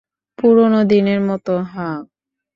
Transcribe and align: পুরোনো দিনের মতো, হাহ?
পুরোনো 0.37 0.79
দিনের 0.91 1.19
মতো, 1.21 1.53
হাহ? 1.71 1.97